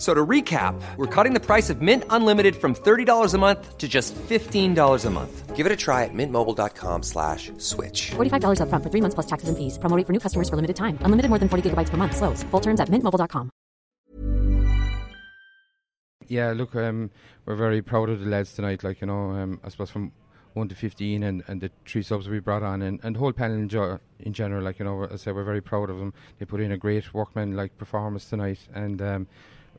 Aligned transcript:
F- 0.00 0.04
So 0.04 0.14
to 0.14 0.26
recap, 0.26 0.80
we're 0.96 1.06
cutting 1.06 1.34
the 1.34 1.44
price 1.46 1.68
of 1.68 1.82
Mint 1.82 2.04
Unlimited 2.08 2.56
from 2.56 2.74
$30 2.74 3.34
a 3.34 3.38
month 3.38 3.76
to 3.76 3.86
just 3.86 4.14
$15 4.14 5.04
a 5.06 5.10
month. 5.10 5.54
Give 5.54 5.66
it 5.66 5.72
a 5.72 5.76
try 5.76 6.04
at 6.04 6.14
mintmobile.com 6.14 7.02
slash 7.02 7.52
switch. 7.58 8.12
$45 8.16 8.60
upfront 8.60 8.82
for 8.82 8.88
three 8.90 9.02
months 9.02 9.14
plus 9.14 9.26
taxes 9.26 9.50
and 9.50 9.58
fees. 9.58 9.76
Promo 9.78 10.02
for 10.06 10.12
new 10.14 10.18
customers 10.18 10.48
for 10.48 10.56
limited 10.56 10.76
time. 10.76 10.96
Unlimited 11.04 11.28
more 11.28 11.38
than 11.38 11.50
40 11.50 11.68
gigabytes 11.68 11.90
per 11.90 11.98
month. 11.98 12.16
Slows. 12.16 12.42
Full 12.50 12.60
terms 12.62 12.80
at 12.80 12.88
mintmobile.com. 12.88 13.50
Yeah, 16.28 16.52
look, 16.52 16.74
um, 16.76 17.10
we're 17.44 17.56
very 17.56 17.82
proud 17.82 18.08
of 18.08 18.20
the 18.20 18.26
lads 18.30 18.54
tonight. 18.54 18.84
Like 18.84 19.00
you 19.02 19.06
know, 19.08 19.32
um, 19.32 19.60
I 19.64 19.68
suppose 19.68 19.90
from 19.90 20.12
one 20.54 20.68
to 20.68 20.74
fifteen, 20.76 21.24
and, 21.24 21.42
and 21.48 21.60
the 21.60 21.70
three 21.84 22.02
subs 22.02 22.28
we 22.28 22.38
brought 22.38 22.62
on, 22.62 22.82
and, 22.82 23.00
and 23.02 23.16
the 23.16 23.18
whole 23.18 23.32
panel 23.32 23.56
in, 23.56 23.68
jo- 23.68 23.98
in 24.20 24.32
general. 24.32 24.62
Like 24.62 24.78
you 24.78 24.84
know, 24.84 25.02
as 25.04 25.12
I 25.12 25.16
said, 25.16 25.34
we're 25.34 25.42
very 25.44 25.60
proud 25.60 25.90
of 25.90 25.98
them. 25.98 26.14
They 26.38 26.46
put 26.46 26.60
in 26.60 26.70
a 26.72 26.76
great 26.78 27.12
workman 27.12 27.56
like 27.56 27.76
performance 27.78 28.26
tonight, 28.30 28.60
and 28.72 29.02
um, 29.02 29.26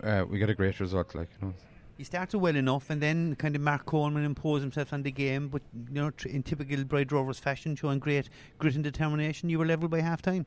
uh, 0.04 0.26
we 0.30 0.40
got 0.40 0.50
a 0.50 0.56
great 0.56 0.80
result. 0.80 1.16
Like 1.16 1.30
you 1.42 1.48
know. 1.48 1.54
He 1.98 2.04
started 2.04 2.40
well 2.40 2.56
enough, 2.56 2.90
and 2.90 3.02
then 3.02 3.36
kind 3.36 3.56
of 3.56 3.62
Mark 3.62 3.86
Coleman 3.86 4.26
imposed 4.26 4.64
himself 4.64 4.92
on 4.92 5.04
the 5.04 5.12
game. 5.12 5.50
But 5.50 5.62
you 5.88 6.02
know, 6.02 6.10
tr- 6.10 6.30
in 6.30 6.42
typical 6.44 6.84
Bride 6.84 7.12
Rovers 7.12 7.40
fashion, 7.40 7.76
showing 7.76 8.00
great 8.00 8.30
grit 8.58 8.76
and 8.76 8.84
determination, 8.84 9.50
you 9.50 9.60
were 9.60 9.66
level 9.66 9.88
by 9.88 10.02
half 10.02 10.22
time. 10.22 10.46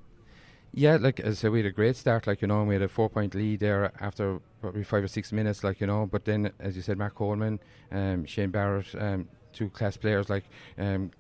Yeah, 0.77 0.97
like 0.97 1.25
I 1.25 1.33
said, 1.35 1.53
we 1.53 1.61
had 1.61 1.67
a 1.67 1.71
great 1.71 1.95
start, 1.95 2.27
like 2.27 2.43
you 2.43 2.49
know, 2.49 2.59
and 2.59 2.69
we 2.69 2.75
had 2.75 2.83
a 2.83 2.89
four-point 2.89 3.37
lead 3.37 3.61
there 3.61 3.93
after 4.01 4.41
probably 4.61 4.83
five 4.83 5.05
or 5.05 5.09
six 5.09 5.31
minutes, 5.31 5.63
like 5.63 5.81
you 5.81 5.87
know. 5.87 6.07
But 6.11 6.25
then, 6.25 6.51
as 6.59 6.75
you 6.75 6.83
said, 6.83 6.99
Mark 6.99 7.15
Coleman, 7.15 7.61
um, 7.93 8.25
Shane 8.25 8.51
Barrett, 8.51 8.93
um, 8.99 9.29
two 9.53 9.71
class 9.71 9.97
players, 9.97 10.29
like 10.29 10.43
um, 10.77 11.13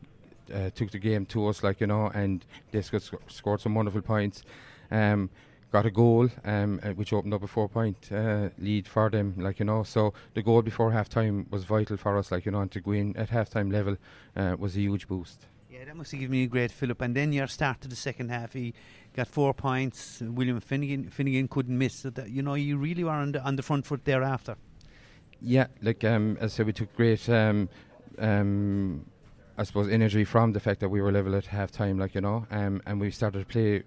uh, 0.52 0.70
took 0.70 0.90
the 0.90 0.98
game 0.98 1.26
to 1.26 1.46
us, 1.46 1.62
like 1.62 1.80
you 1.80 1.86
know, 1.86 2.06
and 2.08 2.44
they 2.72 2.82
sc- 2.82 3.14
scored 3.28 3.60
some 3.60 3.76
wonderful 3.76 4.02
points. 4.02 4.42
Um, 4.90 5.30
got 5.74 5.84
a 5.84 5.90
goal, 5.90 6.28
um, 6.44 6.78
uh, 6.84 6.90
which 6.90 7.12
opened 7.12 7.34
up 7.34 7.42
a 7.42 7.48
four-point 7.48 8.12
uh, 8.12 8.48
lead 8.58 8.86
for 8.86 9.10
them, 9.10 9.34
like 9.36 9.58
you 9.58 9.64
know. 9.64 9.82
So 9.82 10.14
the 10.34 10.42
goal 10.42 10.62
before 10.62 10.92
half-time 10.92 11.48
was 11.50 11.64
vital 11.64 11.96
for 11.96 12.16
us, 12.16 12.30
like 12.30 12.46
you 12.46 12.52
know, 12.52 12.60
and 12.60 12.70
to 12.70 12.80
go 12.80 12.92
in 12.92 13.16
at 13.16 13.30
half-time 13.30 13.72
level 13.72 13.96
uh, 14.36 14.54
was 14.56 14.76
a 14.76 14.80
huge 14.80 15.08
boost. 15.08 15.46
Yeah, 15.68 15.84
that 15.86 15.96
must 15.96 16.12
have 16.12 16.20
given 16.20 16.38
you 16.38 16.44
a 16.44 16.46
great 16.46 16.70
fill 16.70 16.92
up. 16.92 17.00
And 17.00 17.16
then 17.16 17.32
your 17.32 17.48
start 17.48 17.80
to 17.80 17.88
the 17.88 17.96
second 17.96 18.28
half, 18.30 18.52
he 18.52 18.72
got 19.16 19.26
four 19.26 19.52
points. 19.52 20.22
William 20.24 20.60
Finnegan, 20.60 21.10
Finnegan 21.10 21.48
couldn't 21.48 21.76
miss. 21.76 21.94
So 21.94 22.10
that, 22.10 22.30
you 22.30 22.42
know, 22.42 22.54
you 22.54 22.76
really 22.76 23.02
were 23.02 23.10
on 23.10 23.32
the, 23.32 23.42
on 23.42 23.56
the 23.56 23.62
front 23.62 23.84
foot 23.84 24.04
thereafter. 24.04 24.54
Yeah, 25.40 25.66
like 25.82 26.04
um, 26.04 26.38
as 26.40 26.52
I 26.52 26.56
said, 26.58 26.66
we 26.66 26.72
took 26.72 26.94
great, 26.94 27.28
um, 27.28 27.68
um, 28.20 29.04
I 29.58 29.64
suppose, 29.64 29.88
energy 29.88 30.22
from 30.22 30.52
the 30.52 30.60
fact 30.60 30.78
that 30.78 30.88
we 30.88 31.02
were 31.02 31.10
level 31.10 31.34
at 31.34 31.46
half 31.46 31.72
time, 31.72 31.98
like 31.98 32.14
you 32.14 32.20
know, 32.20 32.46
um, 32.52 32.80
and 32.86 33.00
we 33.00 33.10
started 33.10 33.40
to 33.40 33.44
play 33.44 33.82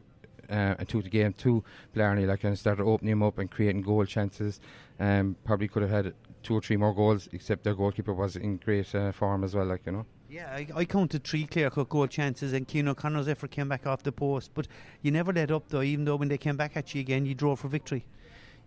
uh, 0.50 0.75
and 0.80 0.88
took 0.88 1.03
the 1.03 1.09
game 1.09 1.34
to 1.34 1.63
Blarney, 1.94 2.25
like 2.25 2.44
and 2.44 2.58
started 2.58 2.84
opening 2.84 3.12
them 3.12 3.24
up 3.24 3.38
and 3.38 3.50
creating 3.50 3.81
goal 3.81 4.06
chances. 4.06 4.59
Um, 5.00 5.35
probably 5.44 5.68
could 5.68 5.84
have 5.84 5.91
had 5.91 6.13
two 6.44 6.56
or 6.56 6.62
three 6.62 6.78
more 6.78 6.94
goals, 6.94 7.30
except 7.31 7.63
their 7.63 7.75
goalkeeper 7.75 8.13
was 8.13 8.35
in 8.35 8.57
great 8.57 8.94
uh, 8.96 9.12
form 9.12 9.44
as 9.44 9.56
well, 9.56 9.66
like 9.66 9.81
you 9.86 9.91
know. 9.91 10.06
Yeah, 10.30 10.50
I, 10.52 10.68
I 10.75 10.86
counted 10.86 11.24
three 11.24 11.46
clear 11.46 11.69
cut 11.69 11.90
goal 11.90 12.07
chances, 12.07 12.53
and 12.53 12.68
Keane 12.68 12.88
O'Connor's 12.88 13.28
effort 13.28 13.52
came 13.52 13.69
back 13.69 13.88
off 13.88 14.03
the 14.03 14.12
post. 14.12 14.52
But 14.53 14.68
you 15.02 15.12
never 15.12 15.31
let 15.31 15.52
up, 15.52 15.69
though, 15.69 15.81
even 15.81 16.06
though 16.06 16.18
when 16.18 16.28
they 16.28 16.38
came 16.38 16.57
back 16.57 16.75
at 16.75 16.94
you 16.94 17.02
again, 17.02 17.25
you 17.25 17.34
drove 17.34 17.62
for 17.62 17.69
victory. 17.69 18.06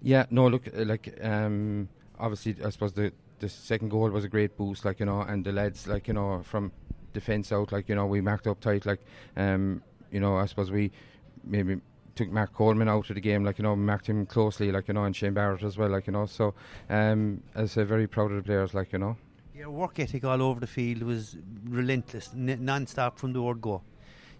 Yeah, 0.03 0.25
no, 0.31 0.49
look, 0.49 0.69
uh, 0.69 0.85
like 0.85 1.19
um, 1.23 1.89
obviously, 2.19 2.57
I 2.65 2.71
suppose 2.71 2.95
the 2.95 3.13
the 3.41 3.49
second 3.49 3.89
goal 3.91 4.11
was 4.11 4.25
a 4.25 4.29
great 4.29 4.57
boost, 4.57 4.85
like 4.85 5.01
you 5.01 5.07
know, 5.07 5.21
and 5.21 5.45
the 5.45 5.53
lads, 5.53 5.87
like 5.87 6.09
you 6.09 6.15
know, 6.15 6.43
from 6.43 6.73
defence 7.13 7.53
out, 7.53 7.73
like 7.73 7.89
you 7.89 7.95
know, 7.95 8.07
we 8.07 8.21
marked 8.21 8.47
up 8.47 8.61
tight, 8.61 8.87
like 8.87 9.01
um, 9.37 9.83
you 10.11 10.21
know, 10.21 10.37
I 10.37 10.47
suppose 10.47 10.71
we 10.71 10.91
maybe 11.45 11.81
took 12.15 12.31
Mark 12.31 12.53
Coleman 12.53 12.89
out 12.89 13.09
of 13.09 13.15
the 13.15 13.21
game, 13.21 13.45
like 13.45 13.59
you 13.59 13.63
know, 13.63 13.77
marked 13.77 14.09
him 14.09 14.27
closely, 14.27 14.71
like 14.71 14.89
you 14.89 14.95
know, 14.95 15.05
and 15.05 15.15
Shane 15.15 15.35
Barrett 15.35 15.63
as 15.63 15.79
well, 15.79 15.89
like 15.89 16.07
you 16.07 16.13
know. 16.13 16.27
So, 16.27 16.55
um, 16.89 17.43
as 17.55 17.73
I 17.73 17.75
say, 17.75 17.85
very 17.85 18.07
proud 18.07 18.31
of 18.31 18.37
the 18.37 18.43
players, 18.43 18.75
like 18.75 18.93
you 18.93 18.99
know. 18.99 19.17
Your 19.55 19.71
work 19.71 19.99
ethic 19.99 20.25
all 20.25 20.43
over 20.43 20.61
the 20.61 20.67
field 20.67 21.03
was 21.03 21.37
relentless, 21.65 22.31
n- 22.35 22.65
non-stop 22.65 23.19
from 23.19 23.33
the 23.33 23.43
word 23.43 23.61
go. 23.61 23.83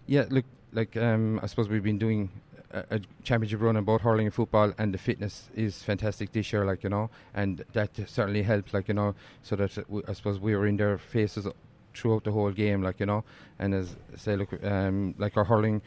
Yeah, 0.07 0.25
look, 0.29 0.45
like 0.73 0.97
um, 0.97 1.39
I 1.43 1.47
suppose 1.47 1.69
we've 1.69 1.83
been 1.83 1.99
doing 1.99 2.29
a, 2.71 2.83
a 2.91 2.99
championship 3.23 3.61
run 3.61 3.77
in 3.77 3.83
both 3.83 4.01
hurling 4.01 4.27
and 4.27 4.33
football, 4.33 4.73
and 4.77 4.93
the 4.93 4.97
fitness 4.97 5.49
is 5.55 5.81
fantastic 5.83 6.31
this 6.31 6.51
year, 6.51 6.65
like 6.65 6.83
you 6.83 6.89
know, 6.89 7.09
and 7.33 7.63
that 7.73 7.89
certainly 8.07 8.43
helped, 8.43 8.73
like 8.73 8.87
you 8.87 8.93
know, 8.93 9.15
so 9.43 9.55
that 9.55 9.73
w- 9.75 10.03
I 10.07 10.13
suppose 10.13 10.39
we 10.39 10.55
were 10.55 10.67
in 10.67 10.77
their 10.77 10.97
faces 10.97 11.47
throughout 11.93 12.23
the 12.23 12.31
whole 12.31 12.51
game, 12.51 12.81
like 12.81 12.99
you 12.99 13.05
know, 13.05 13.23
and 13.59 13.73
as 13.73 13.95
I 14.13 14.17
say, 14.17 14.35
look, 14.35 14.63
um, 14.63 15.15
like 15.17 15.37
our 15.37 15.43
hurling 15.43 15.81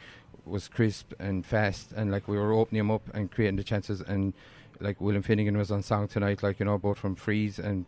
was 0.47 0.69
crisp 0.69 1.13
and 1.19 1.45
fast, 1.45 1.93
and 1.93 2.11
like 2.11 2.29
we 2.29 2.37
were 2.37 2.53
opening 2.53 2.81
them 2.81 2.91
up 2.91 3.03
and 3.15 3.31
creating 3.31 3.57
the 3.57 3.65
chances, 3.65 4.01
and 4.01 4.35
like 4.81 5.01
William 5.01 5.23
Finnegan 5.23 5.57
was 5.57 5.71
on 5.71 5.83
song 5.83 6.09
tonight, 6.09 6.43
like 6.43 6.59
you 6.59 6.67
know, 6.67 6.79
both 6.79 6.99
from 6.99 7.15
frees 7.15 7.59
and 7.59 7.87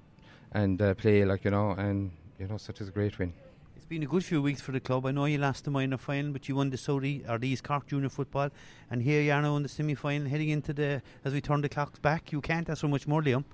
and 0.53 0.81
uh, 0.81 0.94
play, 0.94 1.25
like 1.25 1.44
you 1.44 1.50
know, 1.50 1.71
and 1.71 2.11
you 2.39 2.47
know, 2.47 2.56
such 2.56 2.81
is 2.81 2.89
a 2.89 2.93
great 2.93 3.19
win. 3.19 3.33
It's 3.77 3.84
been 3.84 4.03
a 4.03 4.06
good 4.06 4.25
few 4.25 4.43
weeks 4.43 4.61
for 4.61 4.72
the 4.72 4.81
club. 4.81 5.06
I 5.06 5.12
know 5.12 5.27
you 5.27 5.39
lost 5.39 5.65
the 5.65 5.71
minor 5.71 5.99
final, 5.99 6.33
but 6.33 6.49
you 6.49 6.56
won 6.56 6.71
the 6.71 6.77
Saudi 6.77 7.25
or 7.28 7.39
the 7.39 7.49
East 7.49 7.62
Cork 7.62 7.87
Junior 7.87 8.09
Football, 8.09 8.50
and 8.91 9.03
here 9.03 9.21
you 9.21 9.33
are 9.33 9.43
now 9.43 9.56
in 9.56 9.62
the 9.62 9.69
semi-final, 9.69 10.28
heading 10.28 10.49
into 10.49 10.73
the 10.73 11.03
as 11.25 11.33
we 11.33 11.41
turn 11.41 11.61
the 11.61 11.69
clocks 11.69 11.99
back. 11.99 12.33
You 12.33 12.41
can't 12.41 12.69
ask 12.69 12.81
for 12.81 12.88
much 12.88 13.06
more, 13.06 13.23
Liam. 13.23 13.44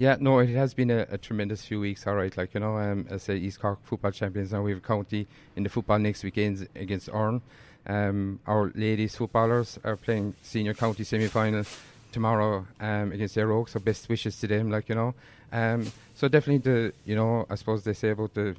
Yeah, 0.00 0.16
no, 0.18 0.38
it 0.38 0.48
has 0.48 0.72
been 0.72 0.90
a, 0.90 1.06
a 1.10 1.18
tremendous 1.18 1.62
few 1.66 1.78
weeks. 1.78 2.06
All 2.06 2.14
right, 2.14 2.34
like 2.34 2.54
you 2.54 2.60
know, 2.60 2.78
um, 2.78 3.06
as 3.10 3.28
a 3.28 3.34
East 3.34 3.60
Cork 3.60 3.80
football 3.82 4.10
champions 4.10 4.50
now, 4.50 4.62
we 4.62 4.70
have 4.70 4.82
county 4.82 5.26
in 5.56 5.62
the 5.62 5.68
football 5.68 5.98
next 5.98 6.24
weekend 6.24 6.66
against 6.74 7.10
Orne. 7.10 7.42
Um, 7.86 8.40
our 8.46 8.72
ladies 8.74 9.14
footballers 9.14 9.78
are 9.84 9.98
playing 9.98 10.36
senior 10.40 10.72
county 10.72 11.04
semi-final 11.04 11.64
tomorrow 12.12 12.66
um, 12.80 13.12
against 13.12 13.36
Éire 13.36 13.50
Óg. 13.50 13.68
So 13.68 13.78
best 13.78 14.08
wishes 14.08 14.40
to 14.40 14.46
them, 14.46 14.70
like 14.70 14.88
you 14.88 14.94
know. 14.94 15.14
Um, 15.52 15.92
so 16.14 16.28
definitely 16.28 16.72
the 16.72 16.94
you 17.04 17.14
know, 17.14 17.44
I 17.50 17.56
suppose 17.56 17.84
they 17.84 17.92
say 17.92 18.08
about 18.08 18.32
the 18.32 18.56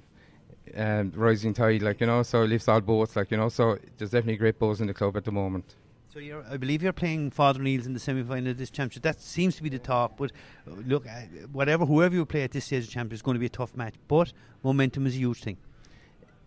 um, 0.78 1.12
rising 1.16 1.56
tide, 1.56 1.82
like 1.82 2.02
you 2.02 2.06
know, 2.06 2.22
so 2.22 2.44
lifts 2.44 2.68
all 2.68 2.82
boats, 2.82 3.16
like 3.16 3.32
you 3.32 3.38
know. 3.38 3.50
So 3.50 3.80
there's 3.98 4.12
definitely 4.12 4.38
great 4.38 4.60
buzz 4.60 4.80
in 4.80 4.86
the 4.86 4.94
club 4.94 5.18
at 5.18 5.26
the 5.26 5.32
moment. 5.32 5.74
So 6.14 6.20
you're, 6.20 6.44
I 6.50 6.58
believe 6.58 6.84
you're 6.84 6.92
playing 6.92 7.32
Father 7.32 7.62
O'Neill's 7.62 7.86
in 7.86 7.94
the 7.94 8.00
semi-final 8.00 8.52
of 8.52 8.58
this 8.58 8.70
championship. 8.70 9.04
That 9.04 9.22
seems 9.22 9.56
to 9.56 9.64
be 9.64 9.70
the 9.70 9.80
top. 9.80 10.18
But 10.18 10.34
uh, 10.68 10.72
look, 10.86 11.06
whatever 11.54 11.86
whoever 11.86 12.14
you 12.14 12.26
play 12.26 12.44
at 12.44 12.52
this 12.52 12.66
stage 12.66 12.84
of 12.84 12.88
the 12.88 12.92
championship 12.92 13.14
is 13.14 13.22
going 13.22 13.36
to 13.36 13.40
be 13.40 13.46
a 13.46 13.50
tough 13.50 13.78
match. 13.78 13.94
But 14.10 14.34
momentum 14.62 15.08
is 15.08 15.16
a 15.16 15.20
huge 15.20 15.42
thing. 15.42 15.56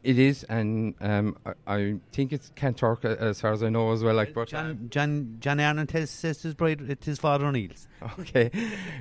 It 0.03 0.19
is, 0.19 0.45
and 0.45 0.95
um, 1.01 1.39
I, 1.47 1.53
I 1.67 1.95
think 2.13 2.35
it's 2.35 2.53
Cantork 2.55 3.07
uh, 3.07 3.17
as 3.25 3.41
far 3.41 3.53
as 3.53 3.63
I 3.63 3.71
know 3.71 3.91
as 3.93 4.05
well. 4.05 4.15
Like, 4.15 4.35
but 4.35 4.49
John 4.49 4.89
John 4.91 5.39
John 5.41 5.59
Arnon 5.59 5.87
tells 5.87 6.11
says 6.11 6.37
to 6.39 6.49
his 6.49 6.55
bride 6.55 6.83
it's 6.83 7.07
his 7.07 7.19
Father 7.19 7.47
O'Neill's. 7.47 7.89
okay, 8.21 8.51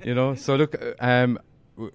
you 0.05 0.15
know. 0.15 0.33
So 0.35 0.55
look, 0.55 0.81
uh, 0.81 0.93
um, 1.01 1.39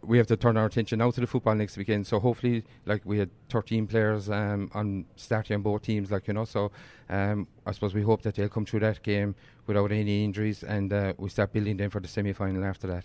we 0.02 0.18
have 0.18 0.26
to 0.26 0.36
turn 0.36 0.56
our 0.56 0.66
attention 0.66 0.98
now 0.98 1.10
to 1.10 1.20
the 1.20 1.26
football 1.26 1.54
next 1.54 1.76
weekend. 1.76 2.06
So 2.06 2.18
hopefully, 2.20 2.64
like 2.86 3.02
we 3.04 3.18
had 3.18 3.30
13 3.50 3.86
players 3.86 4.28
um, 4.28 4.70
on 4.74 5.04
starting 5.16 5.54
on 5.54 5.62
both 5.62 5.82
teams, 5.82 6.10
like 6.10 6.26
you 6.26 6.34
know. 6.34 6.44
So 6.44 6.72
um, 7.08 7.46
I 7.66 7.72
suppose 7.72 7.94
we 7.94 8.02
hope 8.02 8.22
that 8.22 8.34
they'll 8.34 8.48
come 8.48 8.66
through 8.66 8.80
that 8.80 9.02
game 9.02 9.34
without 9.66 9.92
any 9.92 10.24
injuries, 10.24 10.62
and 10.62 10.92
uh, 10.92 11.12
we 11.16 11.28
start 11.28 11.52
building 11.52 11.76
them 11.76 11.90
for 11.90 12.00
the 12.00 12.08
semi-final 12.08 12.64
after 12.64 12.86
that. 12.88 13.04